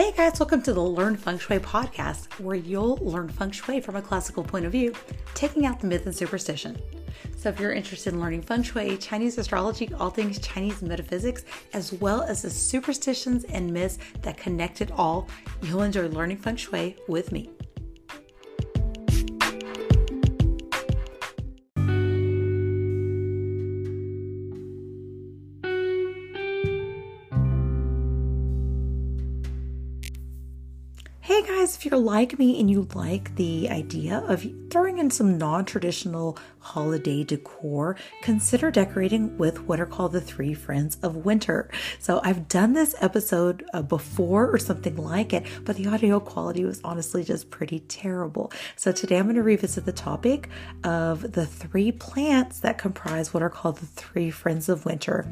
Hey 0.00 0.12
guys, 0.12 0.40
welcome 0.40 0.62
to 0.62 0.72
the 0.72 0.80
Learn 0.80 1.14
Feng 1.14 1.38
Shui 1.38 1.58
podcast, 1.58 2.40
where 2.40 2.56
you'll 2.56 2.96
learn 3.02 3.28
feng 3.28 3.50
shui 3.50 3.82
from 3.82 3.96
a 3.96 4.00
classical 4.00 4.42
point 4.42 4.64
of 4.64 4.72
view, 4.72 4.94
taking 5.34 5.66
out 5.66 5.78
the 5.78 5.86
myth 5.86 6.06
and 6.06 6.16
superstition. 6.16 6.80
So, 7.36 7.50
if 7.50 7.60
you're 7.60 7.74
interested 7.74 8.14
in 8.14 8.18
learning 8.18 8.40
feng 8.40 8.62
shui, 8.62 8.96
Chinese 8.96 9.36
astrology, 9.36 9.92
all 9.92 10.08
things 10.08 10.38
Chinese 10.38 10.80
metaphysics, 10.80 11.44
as 11.74 11.92
well 11.92 12.22
as 12.22 12.40
the 12.40 12.48
superstitions 12.48 13.44
and 13.44 13.70
myths 13.70 13.98
that 14.22 14.38
connect 14.38 14.80
it 14.80 14.90
all, 14.92 15.28
you'll 15.64 15.82
enjoy 15.82 16.08
learning 16.08 16.38
feng 16.38 16.56
shui 16.56 16.96
with 17.06 17.30
me. 17.30 17.50
Hey 31.40 31.56
guys, 31.56 31.74
if 31.74 31.86
you're 31.86 31.98
like 31.98 32.38
me 32.38 32.60
and 32.60 32.70
you 32.70 32.86
like 32.94 33.34
the 33.36 33.70
idea 33.70 34.18
of 34.28 34.46
throwing 34.68 34.98
in 34.98 35.10
some 35.10 35.38
non 35.38 35.64
traditional 35.64 36.36
holiday 36.58 37.24
decor, 37.24 37.96
consider 38.20 38.70
decorating 38.70 39.38
with 39.38 39.62
what 39.62 39.80
are 39.80 39.86
called 39.86 40.12
the 40.12 40.20
three 40.20 40.52
friends 40.52 40.98
of 41.02 41.24
winter. 41.24 41.70
So, 41.98 42.20
I've 42.22 42.46
done 42.46 42.74
this 42.74 42.94
episode 43.00 43.64
uh, 43.72 43.80
before 43.80 44.50
or 44.50 44.58
something 44.58 44.96
like 44.96 45.32
it, 45.32 45.46
but 45.64 45.76
the 45.76 45.86
audio 45.86 46.20
quality 46.20 46.66
was 46.66 46.82
honestly 46.84 47.24
just 47.24 47.48
pretty 47.48 47.80
terrible. 47.80 48.52
So, 48.76 48.92
today 48.92 49.16
I'm 49.16 49.24
going 49.24 49.36
to 49.36 49.42
revisit 49.42 49.86
the 49.86 49.92
topic 49.92 50.50
of 50.84 51.32
the 51.32 51.46
three 51.46 51.90
plants 51.90 52.60
that 52.60 52.76
comprise 52.76 53.32
what 53.32 53.42
are 53.42 53.48
called 53.48 53.78
the 53.78 53.86
three 53.86 54.30
friends 54.30 54.68
of 54.68 54.84
winter 54.84 55.26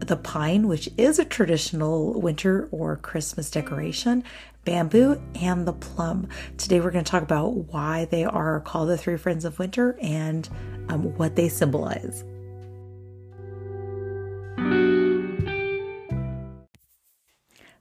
the 0.00 0.16
pine, 0.16 0.66
which 0.66 0.88
is 0.96 1.18
a 1.18 1.24
traditional 1.24 2.20
winter 2.20 2.68
or 2.70 2.96
Christmas 2.96 3.50
decoration, 3.50 4.24
bamboo, 4.64 5.20
and 5.34 5.66
the 5.66 5.72
plum. 5.72 6.28
Today 6.56 6.80
we're 6.80 6.90
going 6.90 7.04
to 7.04 7.10
talk 7.10 7.22
about 7.22 7.50
why 7.72 8.06
they 8.06 8.24
are 8.24 8.60
called 8.60 8.88
the 8.88 8.98
three 8.98 9.16
friends 9.16 9.44
of 9.44 9.58
winter 9.58 9.98
and 10.00 10.48
um, 10.88 11.14
what 11.16 11.36
they 11.36 11.48
symbolize. 11.48 12.24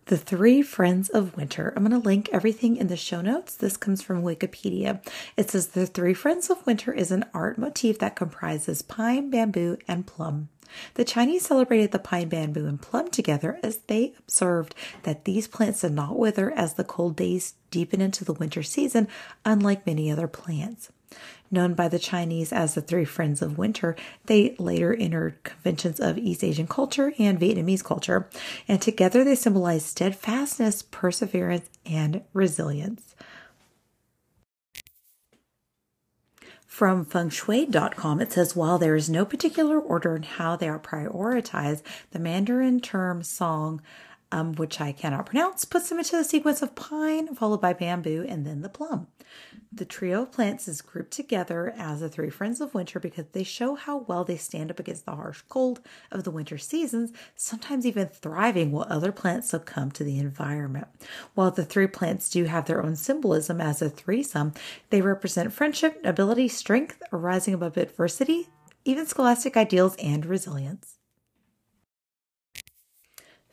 The 0.09 0.17
Three 0.17 0.63
Friends 0.63 1.07
of 1.09 1.37
Winter. 1.37 1.71
I'm 1.75 1.85
going 1.85 1.91
to 1.91 2.03
link 2.03 2.29
everything 2.31 2.77
in 2.77 2.87
the 2.87 2.97
show 2.97 3.21
notes. 3.21 3.53
This 3.53 3.77
comes 3.77 4.01
from 4.01 4.23
Wikipedia. 4.23 5.05
It 5.37 5.51
says 5.51 5.67
The 5.67 5.85
Three 5.85 6.15
Friends 6.15 6.49
of 6.49 6.65
Winter 6.65 6.91
is 6.91 7.11
an 7.11 7.25
art 7.31 7.59
motif 7.59 7.99
that 7.99 8.15
comprises 8.15 8.81
pine, 8.81 9.29
bamboo, 9.29 9.77
and 9.87 10.07
plum. 10.07 10.49
The 10.95 11.05
Chinese 11.05 11.45
celebrated 11.45 11.91
the 11.91 11.99
pine, 11.99 12.27
bamboo, 12.27 12.65
and 12.65 12.81
plum 12.81 13.11
together 13.11 13.59
as 13.61 13.81
they 13.85 14.15
observed 14.17 14.73
that 15.03 15.25
these 15.25 15.47
plants 15.47 15.81
did 15.81 15.91
not 15.91 16.17
wither 16.17 16.49
as 16.53 16.73
the 16.73 16.83
cold 16.83 17.15
days 17.15 17.53
deepen 17.69 18.01
into 18.01 18.25
the 18.25 18.33
winter 18.33 18.63
season, 18.63 19.07
unlike 19.45 19.85
many 19.85 20.09
other 20.09 20.27
plants. 20.27 20.91
Known 21.51 21.73
by 21.73 21.87
the 21.87 21.97
Chinese 21.97 22.53
as 22.53 22.75
the 22.75 22.81
Three 22.81 23.05
Friends 23.05 23.41
of 23.41 23.57
Winter, 23.57 23.95
they 24.25 24.55
later 24.59 24.93
entered 24.93 25.43
conventions 25.43 25.99
of 25.99 26.17
East 26.17 26.43
Asian 26.43 26.67
culture 26.67 27.13
and 27.17 27.39
Vietnamese 27.39 27.83
culture, 27.83 28.27
and 28.67 28.79
together 28.79 29.23
they 29.23 29.35
symbolize 29.35 29.83
steadfastness, 29.83 30.83
perseverance, 30.83 31.67
and 31.85 32.21
resilience. 32.33 33.15
From 36.67 37.03
fengshui.com, 37.03 38.21
it 38.21 38.31
says 38.31 38.55
while 38.55 38.77
there 38.77 38.95
is 38.95 39.09
no 39.09 39.25
particular 39.25 39.79
order 39.79 40.15
in 40.15 40.23
how 40.23 40.55
they 40.55 40.69
are 40.69 40.79
prioritized, 40.79 41.81
the 42.11 42.19
Mandarin 42.19 42.79
term 42.79 43.23
song, 43.23 43.81
um, 44.31 44.53
which 44.53 44.79
I 44.79 44.91
cannot 44.91 45.25
pronounce, 45.25 45.65
puts 45.65 45.89
them 45.89 45.99
into 45.99 46.15
the 46.15 46.23
sequence 46.23 46.61
of 46.61 46.75
pine, 46.75 47.35
followed 47.35 47.61
by 47.61 47.73
bamboo, 47.73 48.25
and 48.27 48.45
then 48.45 48.61
the 48.61 48.69
plum. 48.69 49.07
The 49.71 49.85
trio 49.85 50.23
of 50.23 50.31
plants 50.31 50.67
is 50.67 50.81
grouped 50.81 51.11
together 51.11 51.73
as 51.77 51.99
the 51.99 52.09
three 52.09 52.29
friends 52.29 52.59
of 52.59 52.73
winter 52.73 52.99
because 52.99 53.25
they 53.31 53.43
show 53.43 53.75
how 53.75 53.97
well 53.97 54.23
they 54.23 54.37
stand 54.37 54.71
up 54.71 54.79
against 54.79 55.05
the 55.05 55.15
harsh 55.15 55.41
cold 55.47 55.81
of 56.11 56.23
the 56.23 56.31
winter 56.31 56.57
seasons, 56.57 57.11
sometimes 57.35 57.85
even 57.85 58.07
thriving 58.07 58.71
while 58.71 58.87
other 58.89 59.11
plants 59.11 59.49
succumb 59.49 59.91
to 59.91 60.03
the 60.03 60.17
environment. 60.17 60.87
While 61.35 61.51
the 61.51 61.65
three 61.65 61.87
plants 61.87 62.29
do 62.29 62.45
have 62.45 62.65
their 62.65 62.83
own 62.83 62.95
symbolism 62.95 63.61
as 63.61 63.81
a 63.81 63.89
threesome, 63.89 64.53
they 64.89 65.01
represent 65.01 65.53
friendship, 65.53 65.99
ability, 66.03 66.47
strength, 66.47 67.01
rising 67.11 67.53
above 67.53 67.77
adversity, 67.77 68.49
even 68.85 69.05
scholastic 69.05 69.55
ideals, 69.55 69.95
and 69.97 70.25
resilience. 70.25 70.98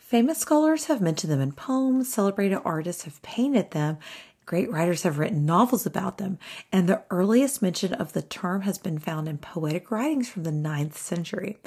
Famous 0.07 0.39
scholars 0.39 0.85
have 0.85 1.01
mentioned 1.01 1.33
them 1.33 1.41
in 1.41 1.51
poems, 1.51 2.15
celebrated 2.15 2.61
artists 2.65 3.03
have 3.03 3.21
painted 3.23 3.73
them, 3.73 3.99
Great 4.47 4.71
writers 4.71 5.03
have 5.03 5.19
written 5.19 5.45
novels 5.45 5.87
about 5.87 6.19
them, 6.19 6.39
and 6.71 6.89
the 6.89 7.03
earliest 7.11 7.61
mention 7.61 7.93
of 7.93 8.13
the 8.13 8.23
term 8.23 8.61
has 8.61 8.79
been 8.79 9.01
found 9.01 9.27
in 9.27 9.39
poetic 9.39 9.91
writings 9.91 10.29
from 10.29 10.45
the 10.45 10.53
9th 10.53 10.95
century. 10.95 11.59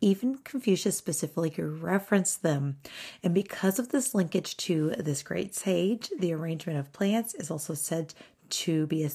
Even 0.00 0.38
Confucius 0.44 0.96
specifically 0.96 1.50
referenced 1.60 2.44
them. 2.44 2.76
And 3.24 3.34
because 3.34 3.80
of 3.80 3.88
this 3.88 4.14
linkage 4.14 4.56
to 4.58 4.90
this 4.90 5.24
great 5.24 5.56
sage, 5.56 6.10
the 6.16 6.32
arrangement 6.32 6.78
of 6.78 6.92
plants 6.92 7.34
is 7.34 7.50
also 7.50 7.74
said 7.74 8.14
to 8.50 8.86
be 8.86 9.04
a, 9.04 9.10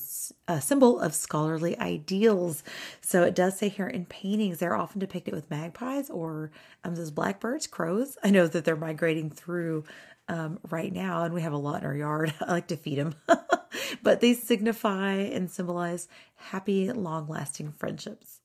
a, 0.48 0.62
symbol 0.62 1.00
of 1.00 1.14
scholarly 1.14 1.78
ideals. 1.80 2.64
So 3.02 3.24
it 3.24 3.36
does 3.36 3.58
say 3.58 3.70
here 3.70 3.88
in 3.88 4.06
paintings, 4.06 4.60
they're 4.60 4.76
often 4.76 5.00
depicted 5.00 5.34
with 5.34 5.50
magpies 5.50 6.10
or 6.10 6.52
um, 6.84 6.96
those 6.96 7.12
blackbirds, 7.12 7.68
crows. 7.68 8.18
I 8.24 8.30
know 8.30 8.48
that 8.48 8.66
they're 8.66 8.76
migrating 8.76 9.30
through 9.30 9.86
um, 10.28 10.60
right 10.70 10.92
now, 10.92 11.24
and 11.24 11.34
we 11.34 11.42
have 11.42 11.54
a 11.54 11.58
lot 11.58 11.82
in 11.82 11.88
our 11.88 11.96
yard. 11.96 12.34
I 12.42 12.52
like 12.52 12.68
to 12.68 12.78
feed 12.78 13.00
them, 13.00 13.16
but 14.04 14.22
they 14.22 14.34
signify 14.34 15.14
and 15.14 15.50
symbolize 15.50 16.08
happy, 16.36 16.92
long 16.92 17.28
lasting 17.28 17.72
friendships. 17.72 18.40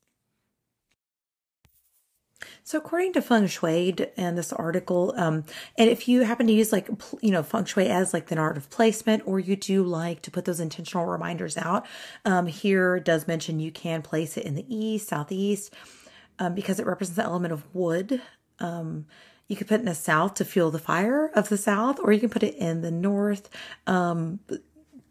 So, 2.63 2.77
according 2.77 3.13
to 3.13 3.21
Feng 3.21 3.47
Shui 3.47 3.95
and 4.15 4.37
this 4.37 4.53
article, 4.53 5.13
um, 5.17 5.43
and 5.77 5.89
if 5.89 6.07
you 6.07 6.21
happen 6.21 6.47
to 6.47 6.53
use 6.53 6.71
like, 6.71 6.89
you 7.21 7.31
know, 7.31 7.43
Feng 7.43 7.65
Shui 7.65 7.87
as 7.87 8.13
like 8.13 8.27
the 8.27 8.37
art 8.37 8.57
of 8.57 8.69
placement, 8.69 9.23
or 9.25 9.39
you 9.39 9.55
do 9.55 9.83
like 9.83 10.21
to 10.23 10.31
put 10.31 10.45
those 10.45 10.59
intentional 10.59 11.05
reminders 11.05 11.57
out, 11.57 11.85
um, 12.25 12.47
here 12.47 12.99
does 12.99 13.27
mention 13.27 13.59
you 13.59 13.71
can 13.71 14.01
place 14.01 14.37
it 14.37 14.45
in 14.45 14.55
the 14.55 14.65
east, 14.67 15.07
southeast, 15.07 15.73
um, 16.39 16.55
because 16.55 16.79
it 16.79 16.85
represents 16.85 17.17
the 17.17 17.23
element 17.23 17.53
of 17.53 17.63
wood. 17.73 18.21
Um, 18.59 19.05
you 19.47 19.55
could 19.55 19.67
put 19.67 19.75
it 19.75 19.79
in 19.79 19.85
the 19.85 19.95
south 19.95 20.35
to 20.35 20.45
fuel 20.45 20.69
the 20.69 20.79
fire 20.79 21.31
of 21.33 21.49
the 21.49 21.57
south, 21.57 21.99
or 21.99 22.13
you 22.13 22.19
can 22.19 22.29
put 22.29 22.43
it 22.43 22.55
in 22.55 22.81
the 22.81 22.91
north 22.91 23.49
um, 23.87 24.39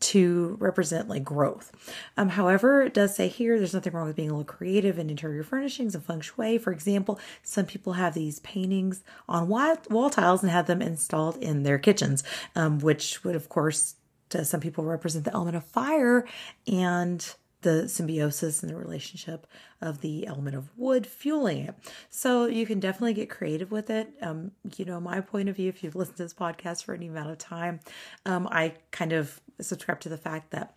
to 0.01 0.57
represent 0.61 1.09
like 1.09 1.25
growth. 1.25 1.73
Um, 2.17 2.31
however, 2.31 2.83
it 2.83 2.95
does 2.95 3.15
say 3.15 3.29
here 3.29 3.59
there's 3.59 3.75
nothing 3.75 3.93
wrong 3.93 4.07
with 4.07 4.17
being 4.17 4.31
a 4.31 4.33
little 4.33 4.45
creative 4.45 4.99
in 4.99 5.11
interior 5.11 5.43
furnishings 5.43 5.95
and 5.95 6.05
feng 6.05 6.21
shui. 6.21 6.59
For 6.59 6.73
example, 6.73 7.19
some 7.43 7.67
people 7.67 7.95
have 7.95 8.15
these 8.15 8.39
paintings 8.41 9.03
on 9.29 9.49
wall 9.49 10.11
tiles 10.11 10.43
and 10.43 10.51
have 10.53 10.67
them 10.67 10.83
installed 10.83 11.37
in 11.39 11.63
their 11.63 11.79
kitchens, 11.79 12.23
um, 12.55 12.79
which 12.79 13.25
would, 13.25 13.35
of 13.35 13.49
course, 13.49 13.97
to 14.31 14.45
some 14.45 14.61
people 14.61 14.85
represent 14.85 15.25
the 15.25 15.33
element 15.33 15.57
of 15.57 15.65
fire 15.65 16.27
and 16.67 17.35
the 17.63 17.89
symbiosis 17.89 18.63
and 18.63 18.71
the 18.71 18.77
relationship 18.77 19.47
of 19.81 20.01
the 20.01 20.27
element 20.27 20.55
of 20.55 20.71
wood 20.77 21.07
fueling 21.07 21.59
it. 21.59 21.75
So 22.09 22.47
you 22.47 22.67
can 22.67 22.79
definitely 22.79 23.15
get 23.15 23.31
creative 23.31 23.73
with 23.73 23.91
it. 23.91 24.13
Um, 24.23 24.53
you 24.77 24.85
know, 24.85 25.01
my 25.01 25.21
point 25.21 25.49
of 25.49 25.57
view, 25.57 25.69
if 25.69 25.83
you've 25.83 25.97
listened 25.97 26.19
to 26.19 26.23
this 26.23 26.35
podcast 26.35 26.85
for 26.85 26.95
any 26.95 27.09
amount 27.09 27.31
of 27.31 27.39
time, 27.39 27.81
um, 28.27 28.47
I 28.51 28.75
kind 28.93 29.13
of 29.13 29.41
subscribe 29.61 30.01
to 30.01 30.09
the 30.09 30.17
fact 30.17 30.51
that 30.51 30.75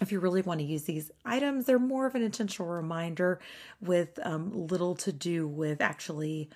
if 0.00 0.10
you 0.10 0.18
really 0.20 0.42
want 0.42 0.60
to 0.60 0.66
use 0.66 0.84
these 0.84 1.10
items, 1.24 1.66
they're 1.66 1.78
more 1.78 2.06
of 2.06 2.14
an 2.14 2.22
intentional 2.22 2.68
reminder 2.68 3.38
with 3.80 4.18
um, 4.24 4.66
little 4.66 4.96
to 4.96 5.12
do 5.12 5.46
with 5.46 5.80
actually 5.80 6.50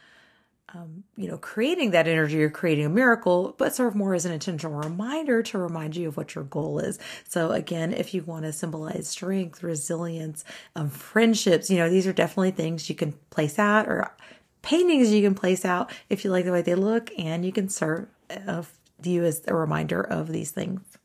um, 0.74 1.04
you 1.16 1.28
know, 1.28 1.38
creating 1.38 1.92
that 1.92 2.06
energy 2.06 2.42
or 2.42 2.50
creating 2.50 2.84
a 2.84 2.90
miracle, 2.90 3.54
but 3.56 3.74
serve 3.74 3.94
more 3.94 4.14
as 4.14 4.26
an 4.26 4.32
intentional 4.32 4.76
reminder 4.76 5.42
to 5.42 5.56
remind 5.56 5.96
you 5.96 6.08
of 6.08 6.16
what 6.18 6.34
your 6.34 6.44
goal 6.44 6.78
is. 6.78 6.98
So 7.26 7.52
again, 7.52 7.94
if 7.94 8.12
you 8.12 8.22
want 8.22 8.44
to 8.44 8.52
symbolize 8.52 9.08
strength, 9.08 9.62
resilience, 9.62 10.44
um, 10.76 10.90
friendships, 10.90 11.70
you 11.70 11.78
know, 11.78 11.88
these 11.88 12.06
are 12.06 12.12
definitely 12.12 12.50
things 12.50 12.90
you 12.90 12.94
can 12.94 13.12
place 13.30 13.58
out 13.58 13.88
or 13.88 14.14
paintings 14.60 15.10
you 15.10 15.22
can 15.22 15.34
place 15.34 15.64
out 15.64 15.90
if 16.10 16.22
you 16.24 16.30
like 16.30 16.44
the 16.44 16.52
way 16.52 16.60
they 16.60 16.74
look 16.74 17.10
and 17.16 17.46
you 17.46 17.52
can 17.52 17.68
serve 17.68 18.06
uh, 18.46 18.62
you 19.02 19.24
as 19.24 19.42
a 19.46 19.54
reminder 19.54 20.02
of 20.02 20.32
these 20.32 20.50
things 20.50 20.97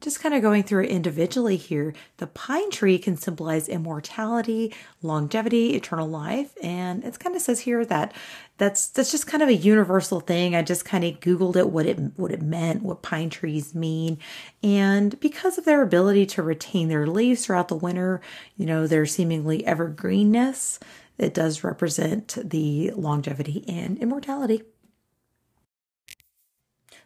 just 0.00 0.20
kind 0.20 0.34
of 0.34 0.42
going 0.42 0.62
through 0.62 0.84
it 0.84 0.90
individually 0.90 1.56
here, 1.56 1.92
the 2.18 2.26
pine 2.28 2.70
tree 2.70 2.98
can 2.98 3.16
symbolize 3.16 3.68
immortality, 3.68 4.74
longevity, 5.02 5.74
eternal 5.74 6.08
life, 6.08 6.52
and 6.62 7.04
it 7.04 7.18
kind 7.18 7.34
of 7.34 7.42
says 7.42 7.60
here 7.60 7.84
that 7.84 8.14
that's 8.58 8.88
that's 8.88 9.10
just 9.10 9.26
kind 9.26 9.42
of 9.42 9.48
a 9.48 9.54
universal 9.54 10.20
thing. 10.20 10.54
I 10.54 10.62
just 10.62 10.84
kind 10.84 11.04
of 11.04 11.20
googled 11.20 11.56
it 11.56 11.70
what 11.70 11.86
it 11.86 11.98
what 12.16 12.30
it 12.30 12.42
meant, 12.42 12.82
what 12.82 13.02
pine 13.02 13.30
trees 13.30 13.74
mean, 13.74 14.18
and 14.62 15.18
because 15.20 15.58
of 15.58 15.64
their 15.64 15.82
ability 15.82 16.26
to 16.26 16.42
retain 16.42 16.88
their 16.88 17.06
leaves 17.06 17.44
throughout 17.44 17.68
the 17.68 17.74
winter, 17.74 18.20
you 18.56 18.66
know, 18.66 18.86
their 18.86 19.06
seemingly 19.06 19.62
evergreenness, 19.64 20.78
it 21.18 21.34
does 21.34 21.64
represent 21.64 22.38
the 22.42 22.92
longevity 22.92 23.64
and 23.66 23.98
immortality. 23.98 24.62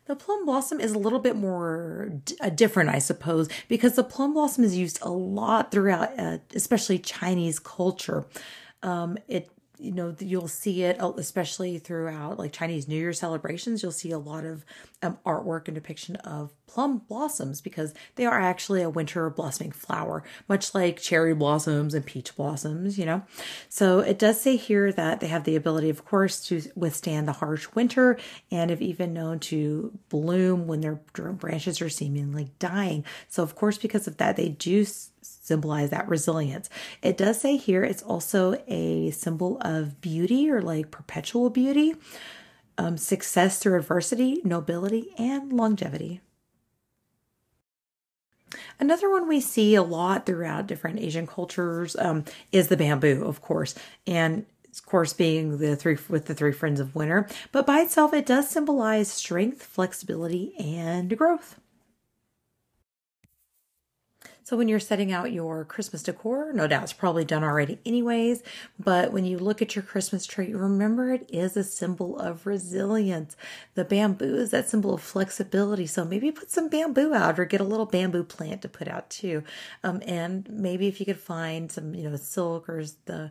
The 0.06 0.16
plum 0.16 0.44
blossom 0.44 0.80
is 0.80 0.92
a 0.92 0.98
little 0.98 1.20
bit 1.20 1.36
more 1.36 2.10
d- 2.24 2.36
uh, 2.40 2.48
different, 2.48 2.90
I 2.90 2.98
suppose, 2.98 3.48
because 3.68 3.94
the 3.94 4.02
plum 4.02 4.34
blossom 4.34 4.64
is 4.64 4.76
used 4.76 4.98
a 5.02 5.10
lot 5.10 5.70
throughout, 5.70 6.18
uh, 6.18 6.38
especially 6.54 6.98
Chinese 6.98 7.58
culture. 7.60 8.26
Um, 8.82 9.16
it 9.28 9.48
you 9.82 9.92
know 9.92 10.14
you'll 10.20 10.48
see 10.48 10.82
it 10.82 10.96
especially 11.16 11.78
throughout 11.78 12.38
like 12.38 12.52
chinese 12.52 12.88
new 12.88 12.96
year 12.96 13.12
celebrations 13.12 13.82
you'll 13.82 13.92
see 13.92 14.10
a 14.10 14.18
lot 14.18 14.44
of 14.44 14.64
um, 15.02 15.18
artwork 15.26 15.66
and 15.66 15.74
depiction 15.74 16.16
of 16.16 16.52
plum 16.66 16.98
blossoms 17.08 17.60
because 17.60 17.92
they 18.14 18.24
are 18.24 18.40
actually 18.40 18.80
a 18.80 18.88
winter 18.88 19.28
blossoming 19.28 19.72
flower 19.72 20.22
much 20.48 20.74
like 20.74 21.00
cherry 21.00 21.34
blossoms 21.34 21.92
and 21.94 22.06
peach 22.06 22.34
blossoms 22.36 22.98
you 22.98 23.06
know? 23.06 23.22
So 23.68 24.00
it 24.00 24.18
does 24.18 24.40
say 24.40 24.56
here 24.56 24.92
that 24.92 25.20
they 25.20 25.26
have 25.28 25.44
the 25.44 25.56
ability 25.56 25.90
of 25.90 26.04
course 26.04 26.44
to 26.46 26.62
withstand 26.74 27.28
the 27.28 27.32
harsh 27.32 27.68
winter 27.74 28.18
and 28.50 28.70
have 28.70 28.82
even 28.82 29.12
known 29.12 29.38
to 29.40 29.98
bloom 30.08 30.66
when 30.66 30.80
their 30.80 30.96
branches 31.14 31.80
are 31.80 31.88
seemingly 31.88 32.52
dying. 32.58 33.04
So 33.28 33.42
of 33.42 33.54
course 33.54 33.78
because 33.78 34.06
of 34.06 34.16
that 34.18 34.36
they 34.36 34.48
do 34.48 34.86
symbolize 35.22 35.90
that 35.90 36.08
resilience. 36.08 36.68
It 37.02 37.16
does 37.16 37.40
say 37.40 37.56
here 37.56 37.84
it's 37.84 38.02
also 38.02 38.62
a 38.66 39.10
symbol 39.12 39.58
of 39.60 40.00
beauty 40.00 40.50
or 40.50 40.60
like 40.60 40.90
perpetual 40.90 41.50
beauty, 41.50 41.94
um, 42.78 42.96
success 42.96 43.58
through 43.58 43.78
adversity, 43.78 44.40
nobility, 44.44 45.14
and 45.18 45.52
longevity. 45.52 46.20
Another 48.78 49.10
one 49.10 49.28
we 49.28 49.40
see 49.40 49.74
a 49.74 49.82
lot 49.82 50.26
throughout 50.26 50.66
different 50.66 51.00
Asian 51.00 51.26
cultures 51.26 51.96
um, 51.96 52.24
is 52.50 52.68
the 52.68 52.76
bamboo, 52.76 53.24
of 53.24 53.40
course, 53.40 53.74
and 54.06 54.44
of 54.70 54.86
course 54.86 55.12
being 55.12 55.58
the 55.58 55.76
three 55.76 55.96
with 56.08 56.26
the 56.26 56.34
three 56.34 56.52
friends 56.52 56.80
of 56.80 56.94
winter. 56.94 57.28
But 57.50 57.66
by 57.66 57.80
itself, 57.80 58.12
it 58.12 58.26
does 58.26 58.48
symbolize 58.48 59.10
strength, 59.10 59.62
flexibility, 59.62 60.54
and 60.58 61.16
growth. 61.16 61.58
So 64.44 64.56
when 64.56 64.68
you're 64.68 64.80
setting 64.80 65.12
out 65.12 65.32
your 65.32 65.64
Christmas 65.64 66.02
decor, 66.02 66.52
no 66.52 66.66
doubt 66.66 66.82
it's 66.82 66.92
probably 66.92 67.24
done 67.24 67.44
already 67.44 67.78
anyways, 67.86 68.42
but 68.78 69.12
when 69.12 69.24
you 69.24 69.38
look 69.38 69.62
at 69.62 69.76
your 69.76 69.84
Christmas 69.84 70.26
tree, 70.26 70.52
remember 70.52 71.12
it 71.12 71.28
is 71.32 71.56
a 71.56 71.62
symbol 71.62 72.18
of 72.18 72.44
resilience. 72.46 73.36
The 73.74 73.84
bamboo 73.84 74.36
is 74.36 74.50
that 74.50 74.68
symbol 74.68 74.94
of 74.94 75.02
flexibility. 75.02 75.86
So 75.86 76.04
maybe 76.04 76.32
put 76.32 76.50
some 76.50 76.68
bamboo 76.68 77.14
out 77.14 77.38
or 77.38 77.44
get 77.44 77.60
a 77.60 77.64
little 77.64 77.86
bamboo 77.86 78.24
plant 78.24 78.62
to 78.62 78.68
put 78.68 78.88
out 78.88 79.10
too. 79.10 79.44
Um, 79.84 80.02
and 80.06 80.48
maybe 80.50 80.88
if 80.88 80.98
you 80.98 81.06
could 81.06 81.20
find 81.20 81.70
some, 81.70 81.94
you 81.94 82.08
know, 82.08 82.16
silk 82.16 82.68
or 82.68 82.84
the 83.04 83.30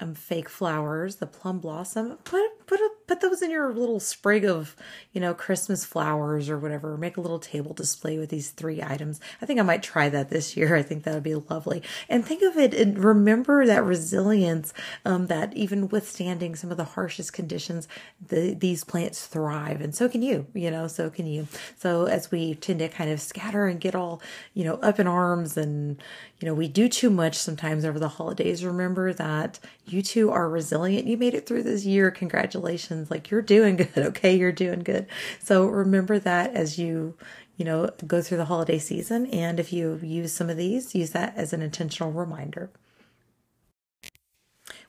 um, 0.00 0.14
fake 0.14 0.48
flowers, 0.48 1.16
the 1.16 1.26
plum 1.26 1.58
blossom. 1.58 2.18
Put 2.24 2.66
put 2.66 2.80
a, 2.80 2.90
put 3.10 3.20
those 3.20 3.42
in 3.42 3.50
your 3.50 3.74
little 3.74 3.98
sprig 3.98 4.44
of 4.44 4.76
you 5.12 5.20
know 5.20 5.34
Christmas 5.34 5.84
flowers 5.84 6.48
or 6.48 6.60
whatever. 6.60 6.96
Make 6.96 7.16
a 7.16 7.20
little 7.20 7.40
table 7.40 7.74
display 7.74 8.18
with 8.18 8.30
these 8.30 8.50
three 8.50 8.80
items. 8.80 9.20
I 9.42 9.46
think 9.46 9.58
I 9.58 9.64
might 9.64 9.82
try 9.82 10.08
that 10.08 10.30
this 10.30 10.56
year. 10.56 10.76
I 10.80 10.82
think 10.82 11.02
that 11.02 11.14
would 11.14 11.24
be 11.24 11.34
lovely. 11.34 11.82
And 12.08 12.24
think 12.24 12.42
of 12.42 12.56
it 12.56 12.72
and 12.72 13.02
remember 13.02 13.66
that 13.66 13.82
resilience, 13.82 14.72
um, 15.04 15.26
that 15.26 15.52
even 15.54 15.88
withstanding 15.88 16.54
some 16.54 16.70
of 16.70 16.76
the 16.76 16.84
harshest 16.84 17.32
conditions, 17.32 17.88
the, 18.24 18.54
these 18.54 18.84
plants 18.84 19.26
thrive, 19.26 19.80
and 19.80 19.92
so 19.92 20.08
can 20.08 20.22
you. 20.22 20.46
You 20.54 20.70
know, 20.70 20.86
so 20.86 21.10
can 21.10 21.26
you. 21.26 21.48
So 21.78 22.04
as 22.04 22.30
we 22.30 22.54
tend 22.54 22.78
to 22.78 22.88
kind 22.88 23.10
of 23.10 23.20
scatter 23.20 23.66
and 23.66 23.80
get 23.80 23.96
all 23.96 24.22
you 24.54 24.62
know 24.62 24.74
up 24.74 25.00
in 25.00 25.08
arms 25.08 25.56
and 25.56 26.00
you 26.38 26.46
know 26.46 26.54
we 26.54 26.68
do 26.68 26.88
too 26.88 27.10
much 27.10 27.36
sometimes 27.36 27.84
over 27.84 27.98
the 27.98 28.08
holidays. 28.08 28.64
Remember 28.64 29.12
that 29.12 29.58
you 29.84 30.00
too 30.00 30.30
are 30.30 30.48
resilient. 30.48 31.08
You 31.08 31.16
made 31.16 31.34
it 31.34 31.46
through 31.46 31.64
this 31.64 31.84
year. 31.84 32.12
Congratulations. 32.12 32.99
Like 33.08 33.30
you're 33.30 33.42
doing 33.42 33.76
good. 33.76 33.88
Okay. 34.10 34.36
You're 34.36 34.52
doing 34.52 34.80
good. 34.80 35.06
So 35.38 35.66
remember 35.66 36.18
that 36.18 36.54
as 36.54 36.78
you, 36.78 37.16
you 37.56 37.64
know, 37.64 37.90
go 38.06 38.20
through 38.20 38.38
the 38.38 38.46
holiday 38.46 38.78
season. 38.78 39.26
And 39.26 39.60
if 39.60 39.72
you 39.72 40.00
use 40.02 40.32
some 40.32 40.50
of 40.50 40.56
these, 40.56 40.94
use 40.94 41.10
that 41.10 41.36
as 41.36 41.52
an 41.52 41.62
intentional 41.62 42.12
reminder. 42.12 42.70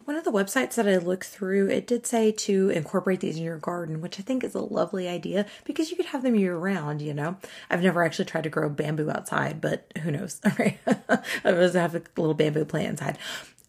One 0.06 0.16
of 0.18 0.24
the 0.24 0.32
websites 0.32 0.76
that 0.76 0.88
I 0.88 0.98
looked 0.98 1.26
through, 1.26 1.70
it 1.70 1.86
did 1.86 2.08
say 2.08 2.32
to 2.32 2.70
incorporate 2.70 3.20
these 3.20 3.38
in 3.38 3.44
your 3.44 3.58
garden, 3.58 4.02
which 4.02 4.20
I 4.20 4.24
think 4.24 4.44
is 4.44 4.56
a 4.56 4.60
lovely 4.62 5.08
idea 5.08 5.46
because 5.64 5.92
you 5.92 5.98
could 5.98 6.08
have 6.08 6.24
them 6.24 6.36
year 6.36 6.58
round, 6.58 7.02
you 7.02 7.14
know. 7.14 7.38
I've 7.70 7.84
never 7.84 8.04
actually 8.04 8.26
tried 8.26 8.44
to 8.46 8.50
grow 8.50 8.68
bamboo 8.70 9.12
outside, 9.12 9.62
but 9.62 9.92
who 10.02 10.12
knows? 10.12 10.42
Right? 10.60 10.80
I 11.46 11.52
was 11.52 11.74
have 11.76 11.96
a 11.96 12.02
little 12.18 12.34
bamboo 12.34 12.66
plant 12.66 12.90
inside. 12.90 13.18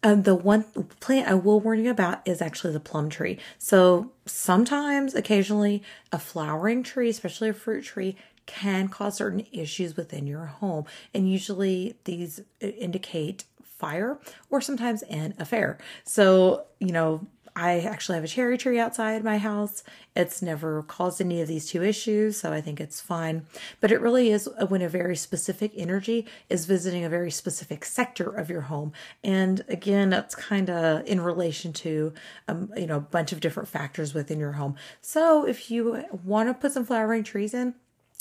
And 0.03 0.25
the 0.25 0.35
one 0.35 0.63
plant 0.99 1.29
I 1.29 1.33
will 1.33 1.61
warn 1.61 1.83
you 1.83 1.89
about 1.89 2.27
is 2.27 2.41
actually 2.41 2.73
the 2.73 2.81
plum 2.81 3.09
tree. 3.09 3.39
So 3.57 4.11
sometimes, 4.25 5.15
occasionally, 5.15 5.81
a 6.11 6.19
flowering 6.19 6.83
tree, 6.83 7.09
especially 7.09 7.49
a 7.49 7.53
fruit 7.53 7.85
tree, 7.85 8.17
can 8.45 8.89
cause 8.89 9.15
certain 9.15 9.47
issues 9.53 9.95
within 9.95 10.27
your 10.27 10.45
home. 10.45 10.85
And 11.13 11.31
usually 11.31 11.95
these 12.03 12.41
indicate 12.59 13.45
fire 13.63 14.19
or 14.49 14.59
sometimes 14.59 15.03
an 15.03 15.33
affair. 15.39 15.77
So, 16.03 16.65
you 16.79 16.91
know, 16.91 17.25
I 17.55 17.79
actually 17.81 18.15
have 18.15 18.23
a 18.23 18.27
cherry 18.27 18.57
tree 18.57 18.79
outside 18.79 19.23
my 19.23 19.37
house. 19.37 19.83
It's 20.15 20.41
never 20.41 20.83
caused 20.83 21.21
any 21.21 21.41
of 21.41 21.47
these 21.47 21.67
two 21.67 21.83
issues, 21.83 22.39
so 22.39 22.51
I 22.51 22.61
think 22.61 22.81
it's 22.81 22.99
fine. 22.99 23.45
But 23.79 23.91
it 23.91 24.01
really 24.01 24.31
is 24.31 24.49
when 24.69 24.81
a 24.81 24.89
very 24.89 25.15
specific 25.15 25.71
energy 25.75 26.25
is 26.49 26.65
visiting 26.65 27.03
a 27.03 27.09
very 27.09 27.29
specific 27.29 27.85
sector 27.85 28.29
of 28.29 28.49
your 28.49 28.61
home. 28.61 28.91
And 29.23 29.63
again, 29.67 30.09
that's 30.09 30.35
kind 30.35 30.69
of 30.69 31.05
in 31.05 31.21
relation 31.21 31.73
to, 31.73 32.13
um, 32.47 32.71
you 32.75 32.87
know, 32.87 32.97
a 32.97 33.01
bunch 33.01 33.31
of 33.31 33.39
different 33.39 33.69
factors 33.69 34.13
within 34.13 34.39
your 34.39 34.53
home. 34.53 34.75
So 35.01 35.45
if 35.45 35.69
you 35.69 36.03
want 36.23 36.49
to 36.49 36.53
put 36.53 36.71
some 36.71 36.85
flowering 36.85 37.23
trees 37.23 37.53
in, 37.53 37.75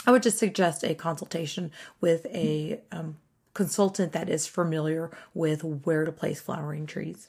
I 0.07 0.11
would 0.11 0.23
just 0.23 0.39
suggest 0.39 0.85
a 0.85 0.95
consultation 0.95 1.71
with 2.01 2.27
a 2.27 2.81
um, 2.91 3.17
consultant 3.55 4.13
that 4.13 4.29
is 4.29 4.47
familiar 4.47 5.11
with 5.33 5.63
where 5.63 6.05
to 6.05 6.13
place 6.13 6.41
flowering 6.41 6.87
trees. 6.87 7.29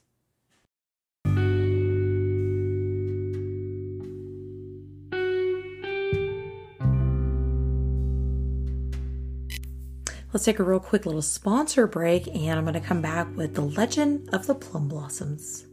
Let's 10.34 10.46
take 10.46 10.58
a 10.58 10.64
real 10.64 10.80
quick 10.80 11.06
little 11.06 11.22
sponsor 11.22 11.86
break, 11.86 12.28
and 12.28 12.58
I'm 12.58 12.66
going 12.66 12.74
to 12.74 12.80
come 12.80 13.04
back 13.04 13.28
with 13.38 13.54
The 13.54 13.62
Legend 13.62 14.30
of 14.34 14.48
the 14.48 14.56
Plum 14.56 14.88
Blossoms. 14.88 15.68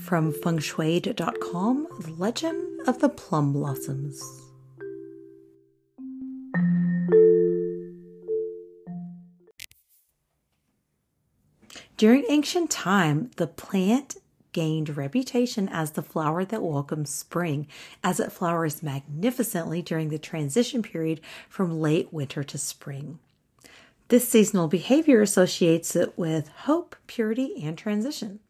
From 0.00 0.32
fengshui.com, 0.32 1.86
The 2.00 2.14
Legend 2.18 2.88
of 2.88 2.98
the 2.98 3.08
Plum 3.08 3.52
Blossoms. 3.52 4.49
During 12.00 12.24
ancient 12.30 12.70
time, 12.70 13.30
the 13.36 13.46
plant 13.46 14.16
gained 14.52 14.96
reputation 14.96 15.68
as 15.68 15.90
the 15.90 16.02
flower 16.02 16.46
that 16.46 16.62
welcomes 16.62 17.10
spring, 17.10 17.66
as 18.02 18.18
it 18.18 18.32
flowers 18.32 18.82
magnificently 18.82 19.82
during 19.82 20.08
the 20.08 20.18
transition 20.18 20.82
period 20.82 21.20
from 21.46 21.78
late 21.78 22.10
winter 22.10 22.42
to 22.42 22.56
spring. 22.56 23.18
This 24.08 24.26
seasonal 24.26 24.66
behavior 24.66 25.20
associates 25.20 25.94
it 25.94 26.16
with 26.16 26.48
hope, 26.48 26.96
purity, 27.06 27.62
and 27.62 27.76
transition. 27.76 28.40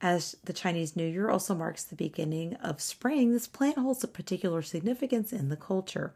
As 0.00 0.36
the 0.44 0.52
Chinese 0.52 0.94
New 0.94 1.08
Year 1.08 1.28
also 1.28 1.56
marks 1.56 1.82
the 1.82 1.96
beginning 1.96 2.54
of 2.54 2.80
spring, 2.80 3.32
this 3.32 3.48
plant 3.48 3.78
holds 3.78 4.04
a 4.04 4.06
particular 4.06 4.62
significance 4.62 5.32
in 5.32 5.48
the 5.48 5.56
culture. 5.56 6.14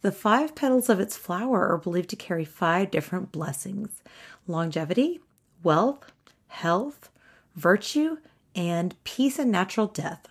The 0.00 0.10
five 0.10 0.54
petals 0.54 0.88
of 0.88 1.00
its 1.00 1.18
flower 1.18 1.68
are 1.68 1.76
believed 1.76 2.08
to 2.08 2.16
carry 2.16 2.46
five 2.46 2.90
different 2.90 3.30
blessings 3.30 4.02
longevity, 4.46 5.20
wealth, 5.62 6.12
health, 6.48 7.10
virtue, 7.54 8.18
and 8.54 8.94
peace 9.04 9.38
and 9.38 9.50
natural 9.50 9.86
death. 9.86 10.26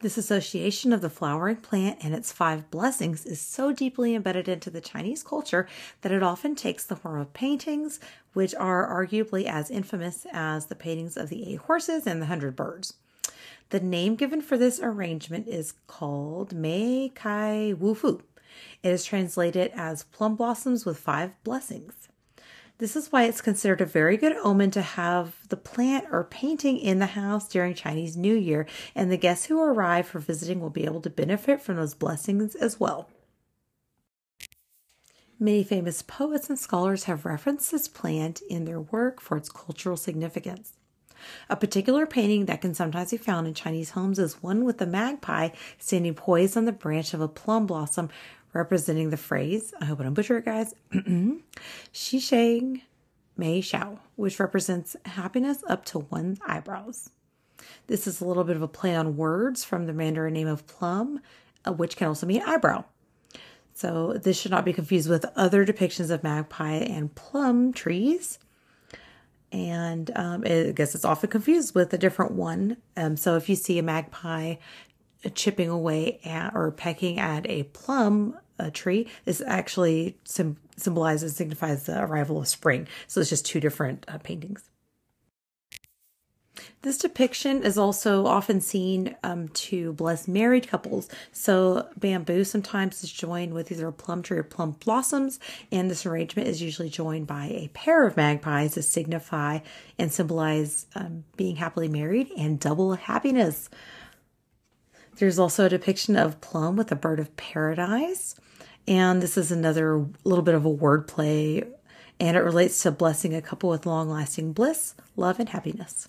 This 0.00 0.16
association 0.16 0.92
of 0.92 1.00
the 1.00 1.10
flowering 1.10 1.56
plant 1.56 1.98
and 2.02 2.14
its 2.14 2.30
five 2.30 2.70
blessings 2.70 3.26
is 3.26 3.40
so 3.40 3.72
deeply 3.72 4.14
embedded 4.14 4.48
into 4.48 4.70
the 4.70 4.80
Chinese 4.80 5.24
culture 5.24 5.66
that 6.02 6.12
it 6.12 6.22
often 6.22 6.54
takes 6.54 6.84
the 6.84 6.94
form 6.94 7.20
of 7.20 7.32
paintings, 7.32 7.98
which 8.32 8.54
are 8.54 8.86
arguably 8.86 9.46
as 9.46 9.72
infamous 9.72 10.24
as 10.32 10.66
the 10.66 10.76
paintings 10.76 11.16
of 11.16 11.30
the 11.30 11.52
eight 11.52 11.58
horses 11.58 12.06
and 12.06 12.22
the 12.22 12.26
hundred 12.26 12.54
birds. 12.54 12.94
The 13.70 13.80
name 13.80 14.14
given 14.14 14.40
for 14.40 14.56
this 14.56 14.78
arrangement 14.80 15.48
is 15.48 15.74
called 15.88 16.54
Mei 16.54 17.10
Kai 17.12 17.72
Wu 17.72 17.96
Fu. 17.96 18.22
It 18.82 18.88
is 18.90 19.04
translated 19.04 19.72
as 19.74 20.04
plum 20.04 20.36
blossoms 20.36 20.84
with 20.84 20.98
five 20.98 21.32
blessings. 21.44 22.08
This 22.78 22.94
is 22.94 23.10
why 23.10 23.24
it's 23.24 23.40
considered 23.40 23.80
a 23.80 23.86
very 23.86 24.16
good 24.16 24.36
omen 24.36 24.70
to 24.70 24.82
have 24.82 25.48
the 25.48 25.56
plant 25.56 26.06
or 26.12 26.22
painting 26.22 26.78
in 26.78 27.00
the 27.00 27.06
house 27.06 27.48
during 27.48 27.74
Chinese 27.74 28.16
New 28.16 28.36
Year, 28.36 28.66
and 28.94 29.10
the 29.10 29.16
guests 29.16 29.46
who 29.46 29.60
arrive 29.60 30.06
for 30.06 30.20
visiting 30.20 30.60
will 30.60 30.70
be 30.70 30.84
able 30.84 31.00
to 31.00 31.10
benefit 31.10 31.60
from 31.60 31.74
those 31.74 31.94
blessings 31.94 32.54
as 32.54 32.78
well. 32.78 33.08
Many 35.40 35.64
famous 35.64 36.02
poets 36.02 36.48
and 36.48 36.58
scholars 36.58 37.04
have 37.04 37.24
referenced 37.24 37.72
this 37.72 37.88
plant 37.88 38.42
in 38.48 38.64
their 38.64 38.80
work 38.80 39.20
for 39.20 39.36
its 39.36 39.48
cultural 39.48 39.96
significance. 39.96 40.74
A 41.48 41.56
particular 41.56 42.06
painting 42.06 42.46
that 42.46 42.60
can 42.60 42.74
sometimes 42.74 43.10
be 43.10 43.16
found 43.16 43.46
in 43.46 43.54
Chinese 43.54 43.90
homes 43.90 44.18
is 44.18 44.42
one 44.42 44.64
with 44.64 44.80
a 44.80 44.86
magpie 44.86 45.50
standing 45.78 46.14
poised 46.14 46.56
on 46.56 46.64
the 46.64 46.72
branch 46.72 47.12
of 47.12 47.20
a 47.20 47.28
plum 47.28 47.66
blossom, 47.66 48.08
representing 48.52 49.10
the 49.10 49.16
phrase, 49.16 49.72
I 49.80 49.84
hope 49.84 50.00
I 50.00 50.04
don't 50.04 50.14
butcher 50.14 50.38
it, 50.38 50.44
guys, 50.44 50.74
Xi 51.92 52.20
Sheng 52.20 52.82
Mei 53.36 53.60
Xiao, 53.62 53.98
which 54.16 54.40
represents 54.40 54.96
happiness 55.04 55.62
up 55.68 55.84
to 55.86 56.00
one's 56.00 56.40
eyebrows. 56.46 57.10
This 57.86 58.06
is 58.06 58.20
a 58.20 58.24
little 58.24 58.44
bit 58.44 58.56
of 58.56 58.62
a 58.62 58.68
play 58.68 58.94
on 58.94 59.16
words 59.16 59.64
from 59.64 59.86
the 59.86 59.92
Mandarin 59.92 60.34
name 60.34 60.48
of 60.48 60.66
plum, 60.66 61.20
uh, 61.66 61.72
which 61.72 61.96
can 61.96 62.08
also 62.08 62.26
mean 62.26 62.42
eyebrow. 62.42 62.84
So 63.74 64.14
this 64.14 64.38
should 64.38 64.50
not 64.50 64.64
be 64.64 64.72
confused 64.72 65.08
with 65.08 65.24
other 65.36 65.64
depictions 65.64 66.10
of 66.10 66.24
magpie 66.24 66.74
and 66.74 67.14
plum 67.14 67.72
trees. 67.72 68.38
And 69.52 70.10
um, 70.16 70.42
I 70.44 70.72
guess 70.74 70.94
it's 70.94 71.04
often 71.04 71.30
confused 71.30 71.74
with 71.74 71.92
a 71.94 71.98
different 71.98 72.32
one. 72.32 72.78
Um, 72.96 73.16
so 73.16 73.36
if 73.36 73.48
you 73.48 73.54
see 73.54 73.78
a 73.78 73.82
magpie 73.82 74.56
chipping 75.34 75.68
away 75.68 76.20
at 76.24 76.54
or 76.54 76.70
pecking 76.70 77.18
at 77.18 77.48
a 77.48 77.64
plum 77.64 78.38
a 78.58 78.70
tree, 78.70 79.06
this 79.24 79.40
actually 79.46 80.16
sim- 80.24 80.56
symbolizes, 80.76 81.36
signifies 81.36 81.84
the 81.84 82.02
arrival 82.02 82.40
of 82.40 82.48
spring. 82.48 82.88
So 83.06 83.20
it's 83.20 83.30
just 83.30 83.46
two 83.46 83.60
different 83.60 84.04
uh, 84.08 84.18
paintings. 84.18 84.68
This 86.82 86.98
depiction 86.98 87.62
is 87.62 87.76
also 87.78 88.26
often 88.26 88.60
seen 88.60 89.16
um, 89.24 89.48
to 89.48 89.92
bless 89.94 90.28
married 90.28 90.68
couples. 90.68 91.08
So, 91.32 91.88
bamboo 91.96 92.44
sometimes 92.44 93.02
is 93.02 93.12
joined 93.12 93.52
with 93.52 93.72
either 93.72 93.88
a 93.88 93.92
plum 93.92 94.22
tree 94.22 94.38
or 94.38 94.42
plum 94.44 94.76
blossoms, 94.84 95.40
and 95.72 95.90
this 95.90 96.06
arrangement 96.06 96.48
is 96.48 96.62
usually 96.62 96.88
joined 96.88 97.26
by 97.26 97.46
a 97.46 97.70
pair 97.74 98.06
of 98.06 98.16
magpies 98.16 98.74
to 98.74 98.82
signify 98.82 99.58
and 99.98 100.12
symbolize 100.12 100.86
um, 100.94 101.24
being 101.36 101.56
happily 101.56 101.88
married 101.88 102.30
and 102.36 102.60
double 102.60 102.94
happiness. 102.94 103.68
There's 105.18 105.38
also 105.38 105.66
a 105.66 105.68
depiction 105.68 106.14
of 106.14 106.40
plum 106.40 106.76
with 106.76 106.92
a 106.92 106.96
bird 106.96 107.18
of 107.18 107.36
paradise, 107.36 108.36
and 108.86 109.20
this 109.20 109.36
is 109.36 109.50
another 109.50 110.06
little 110.22 110.44
bit 110.44 110.54
of 110.54 110.64
a 110.64 110.72
wordplay, 110.72 111.66
and 112.20 112.36
it 112.36 112.40
relates 112.40 112.80
to 112.82 112.92
blessing 112.92 113.34
a 113.34 113.42
couple 113.42 113.68
with 113.68 113.84
long 113.84 114.08
lasting 114.08 114.52
bliss, 114.52 114.94
love, 115.16 115.40
and 115.40 115.48
happiness. 115.48 116.08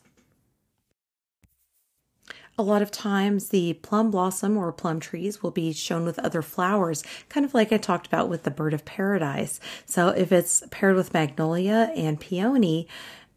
A 2.60 2.62
lot 2.64 2.82
of 2.82 2.92
times, 2.92 3.50
the 3.50 3.74
plum 3.74 4.12
blossom 4.12 4.58
or 4.58 4.72
plum 4.72 5.00
trees 5.00 5.42
will 5.42 5.50
be 5.50 5.72
shown 5.72 6.06
with 6.06 6.20
other 6.20 6.42
flowers, 6.42 7.04
kind 7.30 7.46
of 7.46 7.54
like 7.54 7.72
I 7.72 7.78
talked 7.78 8.06
about 8.06 8.30
with 8.30 8.44
the 8.44 8.52
bird 8.52 8.74
of 8.74 8.86
paradise. 8.86 9.60
So, 9.86 10.10
if 10.10 10.32
it's 10.32 10.62
paired 10.70 10.98
with 10.98 11.14
magnolia 11.14 11.92
and 11.96 12.20
peony, 12.20 12.88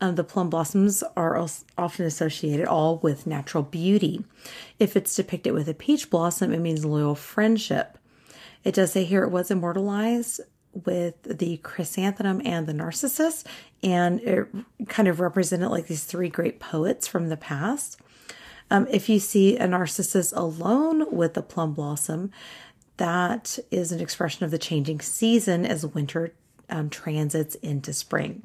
um, 0.02 0.16
the 0.16 0.24
plum 0.24 0.50
blossoms 0.50 1.04
are 1.16 1.38
often 1.78 2.04
associated 2.04 2.66
all 2.66 2.98
with 2.98 3.24
natural 3.24 3.62
beauty. 3.62 4.24
If 4.80 4.96
it's 4.96 5.14
depicted 5.14 5.52
with 5.52 5.68
a 5.68 5.74
peach 5.74 6.10
blossom, 6.10 6.52
it 6.52 6.58
means 6.58 6.84
loyal 6.84 7.14
friendship. 7.14 7.96
It 8.64 8.74
does 8.74 8.90
say 8.90 9.04
here 9.04 9.22
it 9.22 9.30
was 9.30 9.48
immortalized 9.48 10.40
with 10.72 11.22
the 11.22 11.58
chrysanthemum 11.58 12.42
and 12.44 12.66
the 12.66 12.74
narcissus, 12.74 13.44
and 13.80 14.20
it 14.22 14.48
kind 14.88 15.06
of 15.06 15.20
represented 15.20 15.70
like 15.70 15.86
these 15.86 16.02
three 16.02 16.28
great 16.28 16.58
poets 16.58 17.06
from 17.06 17.28
the 17.28 17.36
past. 17.36 18.00
Um, 18.72 18.88
if 18.90 19.08
you 19.08 19.20
see 19.20 19.56
a 19.56 19.68
narcissus 19.68 20.32
alone 20.32 21.14
with 21.14 21.36
a 21.36 21.42
plum 21.42 21.74
blossom, 21.74 22.32
that 22.96 23.56
is 23.70 23.92
an 23.92 24.00
expression 24.00 24.44
of 24.44 24.50
the 24.50 24.58
changing 24.58 25.00
season 25.00 25.64
as 25.64 25.86
winter 25.86 26.34
um, 26.68 26.90
transits 26.90 27.54
into 27.56 27.92
spring. 27.92 28.42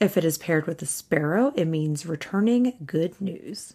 If 0.00 0.16
it 0.16 0.24
is 0.24 0.38
paired 0.38 0.66
with 0.66 0.80
a 0.82 0.86
sparrow, 0.86 1.52
it 1.56 1.66
means 1.66 2.06
returning 2.06 2.74
good 2.86 3.20
news. 3.20 3.74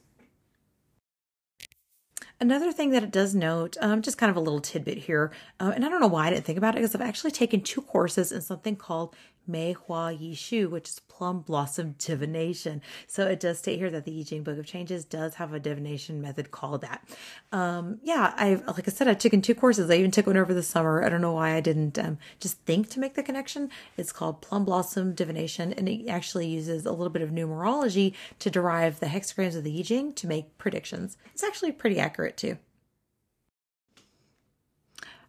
Another 2.39 2.73
thing 2.73 2.89
that 2.89 3.03
it 3.03 3.11
does 3.11 3.33
note, 3.33 3.77
um, 3.79 4.01
just 4.01 4.17
kind 4.17 4.29
of 4.29 4.35
a 4.35 4.41
little 4.41 4.59
tidbit 4.59 4.97
here, 4.97 5.31
uh, 5.59 5.71
and 5.73 5.85
I 5.85 5.89
don't 5.89 6.01
know 6.01 6.07
why 6.07 6.27
I 6.27 6.29
didn't 6.31 6.45
think 6.45 6.57
about 6.57 6.75
it 6.75 6.79
because 6.79 6.93
I've 6.93 7.01
actually 7.01 7.31
taken 7.31 7.61
two 7.61 7.81
courses 7.81 8.31
in 8.31 8.41
something 8.41 8.75
called 8.75 9.15
Mei 9.47 9.73
Hua 9.73 10.09
Yi 10.09 10.33
Shu, 10.33 10.69
which 10.69 10.89
is 10.89 10.99
plum 10.99 11.41
blossom 11.41 11.95
divination. 11.99 12.81
So 13.07 13.27
it 13.27 13.39
does 13.39 13.59
state 13.59 13.79
here 13.79 13.89
that 13.91 14.05
the 14.05 14.19
I 14.19 14.23
Ching 14.23 14.43
Book 14.43 14.57
of 14.57 14.65
Changes 14.65 15.05
does 15.05 15.35
have 15.35 15.53
a 15.53 15.59
divination 15.59 16.21
method 16.21 16.51
called 16.51 16.81
that. 16.81 17.07
Um, 17.51 17.99
yeah, 18.03 18.33
I 18.35 18.55
like 18.67 18.87
I 18.87 18.91
said, 18.91 19.07
I've 19.07 19.19
taken 19.19 19.41
two 19.41 19.55
courses. 19.55 19.89
I 19.89 19.95
even 19.95 20.11
took 20.11 20.27
one 20.27 20.37
over 20.37 20.53
the 20.53 20.63
summer. 20.63 21.03
I 21.03 21.09
don't 21.09 21.21
know 21.21 21.33
why 21.33 21.55
I 21.55 21.61
didn't 21.61 21.97
um, 21.97 22.17
just 22.39 22.59
think 22.61 22.89
to 22.89 22.99
make 22.99 23.13
the 23.13 23.23
connection. 23.23 23.69
It's 23.97 24.11
called 24.11 24.41
plum 24.41 24.65
blossom 24.65 25.13
divination, 25.13 25.73
and 25.73 25.87
it 25.87 26.07
actually 26.09 26.47
uses 26.47 26.85
a 26.85 26.91
little 26.91 27.09
bit 27.09 27.21
of 27.21 27.29
numerology 27.29 28.13
to 28.39 28.49
derive 28.49 28.99
the 28.99 29.07
hexagrams 29.07 29.55
of 29.55 29.63
the 29.63 29.79
I 29.79 29.83
Ching 29.83 30.13
to 30.13 30.27
make 30.27 30.57
predictions. 30.57 31.17
It's 31.33 31.43
actually 31.43 31.71
pretty 31.71 31.99
accurate 31.99 32.24
too. 32.31 32.57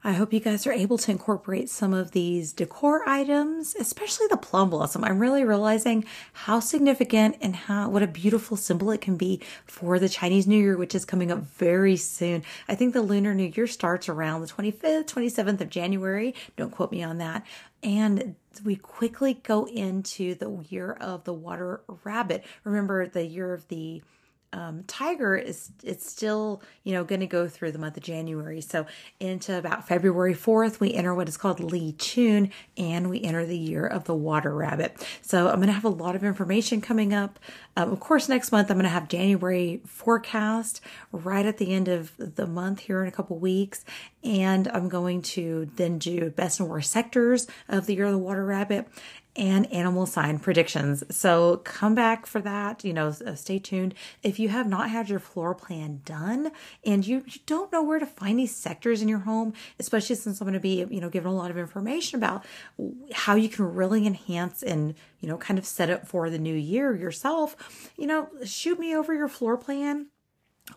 I 0.06 0.12
hope 0.12 0.32
you 0.32 0.38
guys 0.38 0.68
are 0.68 0.72
able 0.72 0.98
to 0.98 1.10
incorporate 1.10 1.68
some 1.68 1.92
of 1.92 2.12
these 2.12 2.52
decor 2.52 3.02
items, 3.08 3.74
especially 3.74 4.28
the 4.28 4.36
plum 4.36 4.70
blossom. 4.70 5.02
I'm 5.02 5.18
really 5.18 5.42
realizing 5.42 6.04
how 6.32 6.60
significant 6.60 7.38
and 7.40 7.56
how 7.56 7.88
what 7.88 8.04
a 8.04 8.06
beautiful 8.06 8.56
symbol 8.56 8.92
it 8.92 9.00
can 9.00 9.16
be 9.16 9.40
for 9.66 9.98
the 9.98 10.08
Chinese 10.08 10.46
New 10.46 10.62
Year, 10.62 10.76
which 10.76 10.94
is 10.94 11.04
coming 11.04 11.32
up 11.32 11.40
very 11.40 11.96
soon. 11.96 12.44
I 12.68 12.76
think 12.76 12.92
the 12.92 13.02
Lunar 13.02 13.34
New 13.34 13.52
Year 13.52 13.66
starts 13.66 14.08
around 14.08 14.42
the 14.42 14.46
25th, 14.46 15.06
27th 15.06 15.60
of 15.60 15.70
January. 15.70 16.36
Don't 16.56 16.70
quote 16.70 16.92
me 16.92 17.02
on 17.02 17.18
that. 17.18 17.44
And 17.82 18.36
we 18.64 18.76
quickly 18.76 19.34
go 19.34 19.64
into 19.64 20.36
the 20.36 20.64
year 20.68 20.92
of 20.92 21.24
the 21.24 21.34
water 21.34 21.80
rabbit. 22.04 22.44
Remember 22.62 23.08
the 23.08 23.26
year 23.26 23.52
of 23.52 23.66
the 23.66 24.02
um, 24.52 24.84
tiger 24.86 25.36
is 25.36 25.70
it's 25.82 26.08
still 26.08 26.62
you 26.84 26.92
know 26.92 27.04
going 27.04 27.20
to 27.20 27.26
go 27.26 27.48
through 27.48 27.72
the 27.72 27.78
month 27.78 27.96
of 27.96 28.02
January. 28.02 28.60
So 28.60 28.86
into 29.20 29.58
about 29.58 29.86
February 29.86 30.34
4th, 30.34 30.80
we 30.80 30.94
enter 30.94 31.14
what 31.14 31.28
is 31.28 31.36
called 31.36 31.60
Li 31.60 31.92
Chun, 31.92 32.50
and 32.76 33.10
we 33.10 33.22
enter 33.22 33.44
the 33.44 33.58
year 33.58 33.86
of 33.86 34.04
the 34.04 34.14
water 34.14 34.54
rabbit. 34.54 35.06
So 35.22 35.48
I'm 35.48 35.56
going 35.56 35.66
to 35.68 35.72
have 35.72 35.84
a 35.84 35.88
lot 35.88 36.16
of 36.16 36.24
information 36.24 36.80
coming 36.80 37.12
up. 37.12 37.38
Um, 37.76 37.92
of 37.92 38.00
course, 38.00 38.28
next 38.28 38.52
month 38.52 38.70
I'm 38.70 38.76
going 38.76 38.84
to 38.84 38.90
have 38.90 39.08
January 39.08 39.82
forecast 39.86 40.80
right 41.12 41.44
at 41.44 41.58
the 41.58 41.72
end 41.72 41.88
of 41.88 42.12
the 42.16 42.46
month 42.46 42.80
here 42.80 43.02
in 43.02 43.08
a 43.08 43.12
couple 43.12 43.38
weeks, 43.38 43.84
and 44.24 44.68
I'm 44.68 44.88
going 44.88 45.22
to 45.22 45.70
then 45.76 45.98
do 45.98 46.30
best 46.30 46.60
and 46.60 46.68
worst 46.68 46.90
sectors 46.90 47.46
of 47.68 47.86
the 47.86 47.94
year 47.94 48.06
of 48.06 48.12
the 48.12 48.18
water 48.18 48.44
rabbit 48.44 48.88
and 49.36 49.70
animal 49.72 50.06
sign 50.06 50.38
predictions. 50.38 51.04
So 51.10 51.58
come 51.58 51.94
back 51.94 52.26
for 52.26 52.40
that. 52.40 52.84
You 52.84 52.92
know, 52.92 53.08
uh, 53.08 53.34
stay 53.34 53.58
tuned. 53.58 53.94
If 54.22 54.38
you 54.38 54.48
have 54.48 54.66
not 54.66 54.90
had 54.90 55.08
your 55.08 55.18
floor 55.18 55.54
plan 55.54 56.00
done 56.04 56.50
and 56.84 57.06
you, 57.06 57.24
don't 57.46 57.70
know 57.72 57.82
where 57.82 57.98
to 57.98 58.06
find 58.06 58.38
these 58.38 58.54
sectors 58.54 59.02
in 59.02 59.08
your 59.08 59.20
home, 59.20 59.52
especially 59.78 60.16
since 60.16 60.40
I'm 60.40 60.46
going 60.46 60.54
to 60.54 60.60
be, 60.60 60.86
you 60.90 61.00
know, 61.00 61.10
giving 61.10 61.30
a 61.30 61.34
lot 61.34 61.50
of 61.50 61.58
information 61.58 62.18
about 62.18 62.44
how 63.12 63.34
you 63.34 63.48
can 63.48 63.74
really 63.74 64.06
enhance 64.06 64.62
and, 64.62 64.94
you 65.20 65.28
know, 65.28 65.36
kind 65.36 65.58
of 65.58 65.66
set 65.66 65.90
up 65.90 66.06
for 66.06 66.30
the 66.30 66.38
new 66.38 66.54
year 66.54 66.94
yourself, 66.94 67.90
you 67.96 68.06
know, 68.06 68.28
shoot 68.44 68.78
me 68.78 68.96
over 68.96 69.14
your 69.14 69.28
floor 69.28 69.56
plan 69.56 70.06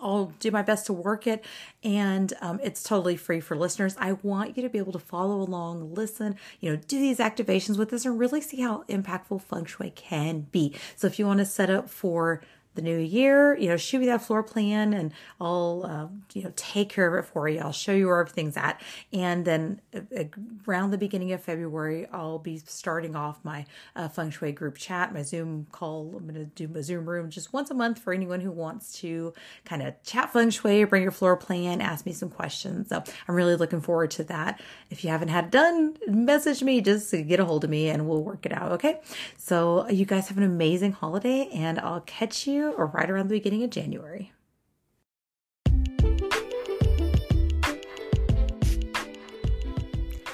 I'll 0.01 0.33
do 0.39 0.51
my 0.51 0.61
best 0.61 0.85
to 0.85 0.93
work 0.93 1.25
it, 1.25 1.43
and 1.83 2.31
um, 2.41 2.59
it's 2.63 2.83
totally 2.83 3.17
free 3.17 3.39
for 3.39 3.57
listeners. 3.57 3.95
I 3.99 4.13
want 4.13 4.55
you 4.55 4.63
to 4.63 4.69
be 4.69 4.77
able 4.77 4.93
to 4.93 4.99
follow 4.99 5.41
along, 5.41 5.93
listen, 5.93 6.35
you 6.59 6.69
know, 6.69 6.75
do 6.87 6.99
these 6.99 7.17
activations 7.17 7.77
with 7.77 7.91
us, 7.91 8.05
and 8.05 8.19
really 8.19 8.41
see 8.41 8.61
how 8.61 8.83
impactful 8.87 9.41
feng 9.41 9.65
shui 9.65 9.91
can 9.91 10.41
be. 10.51 10.75
So, 10.95 11.07
if 11.07 11.17
you 11.17 11.25
want 11.25 11.39
to 11.39 11.45
set 11.45 11.69
up 11.69 11.89
for 11.89 12.41
the 12.75 12.81
new 12.81 12.97
year, 12.97 13.57
you 13.57 13.67
know, 13.67 13.77
shoot 13.77 13.99
me 13.99 14.05
that 14.05 14.21
floor 14.21 14.43
plan 14.43 14.93
and 14.93 15.11
I'll, 15.41 15.83
uh, 15.85 16.07
you 16.33 16.43
know, 16.43 16.53
take 16.55 16.89
care 16.89 17.13
of 17.13 17.23
it 17.23 17.27
for 17.27 17.49
you. 17.49 17.59
I'll 17.59 17.71
show 17.71 17.91
you 17.91 18.07
where 18.07 18.19
everything's 18.19 18.55
at. 18.55 18.81
And 19.11 19.43
then 19.43 19.81
uh, 19.93 20.23
around 20.67 20.91
the 20.91 20.97
beginning 20.97 21.31
of 21.33 21.41
February, 21.41 22.07
I'll 22.13 22.39
be 22.39 22.57
starting 22.57 23.15
off 23.15 23.39
my 23.43 23.65
uh, 23.95 24.07
feng 24.07 24.29
shui 24.29 24.51
group 24.51 24.77
chat, 24.77 25.13
my 25.13 25.23
Zoom 25.23 25.67
call. 25.71 26.13
I'm 26.15 26.23
going 26.23 26.35
to 26.35 26.45
do 26.45 26.67
my 26.67 26.81
Zoom 26.81 27.09
room 27.09 27.29
just 27.29 27.51
once 27.53 27.71
a 27.71 27.73
month 27.73 27.99
for 27.99 28.13
anyone 28.13 28.39
who 28.39 28.51
wants 28.51 28.99
to 28.99 29.33
kind 29.65 29.81
of 29.81 30.01
chat 30.03 30.31
feng 30.31 30.51
shui, 30.51 30.83
bring 30.83 31.01
your 31.01 31.11
floor 31.11 31.35
plan, 31.35 31.81
ask 31.81 32.05
me 32.05 32.13
some 32.13 32.29
questions. 32.29 32.89
So 32.89 33.03
I'm 33.27 33.35
really 33.35 33.55
looking 33.55 33.81
forward 33.81 34.11
to 34.11 34.23
that. 34.25 34.61
If 34.91 35.03
you 35.03 35.09
haven't 35.09 35.29
had 35.29 35.45
it 35.45 35.51
done, 35.51 35.97
message 36.07 36.61
me, 36.61 36.81
just 36.81 37.11
get 37.11 37.39
a 37.39 37.45
hold 37.45 37.63
of 37.63 37.69
me 37.69 37.89
and 37.89 38.07
we'll 38.07 38.23
work 38.23 38.45
it 38.45 38.53
out. 38.53 38.73
Okay. 38.73 38.99
So 39.37 39.89
you 39.89 40.05
guys 40.05 40.27
have 40.27 40.37
an 40.37 40.43
amazing 40.43 40.91
holiday 40.91 41.49
and 41.51 41.79
I'll 41.79 42.01
catch 42.01 42.45
you 42.47 42.58
or 42.67 42.87
right 42.87 43.09
around 43.09 43.29
the 43.29 43.35
beginning 43.35 43.63
of 43.63 43.69
January. 43.69 44.33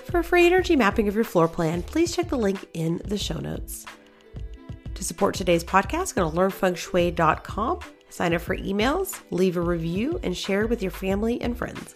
For 0.05 0.19
a 0.19 0.23
free 0.23 0.45
energy 0.45 0.75
mapping 0.77 1.07
of 1.09 1.15
your 1.15 1.25
floor 1.25 1.47
plan, 1.47 1.83
please 1.83 2.15
check 2.15 2.29
the 2.29 2.37
link 2.37 2.65
in 2.73 3.01
the 3.03 3.17
show 3.17 3.37
notes. 3.37 3.85
To 4.93 5.03
support 5.03 5.35
today's 5.35 5.63
podcast, 5.63 6.15
go 6.15 6.29
to 6.29 6.35
learnfengshui.com, 6.37 7.79
sign 8.09 8.33
up 8.33 8.41
for 8.41 8.55
emails, 8.55 9.21
leave 9.31 9.57
a 9.57 9.61
review, 9.61 10.19
and 10.23 10.35
share 10.35 10.67
with 10.67 10.81
your 10.81 10.91
family 10.91 11.41
and 11.41 11.57
friends. 11.57 11.95